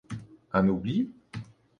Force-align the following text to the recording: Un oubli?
Un 0.59 0.67
oubli? 0.71 0.97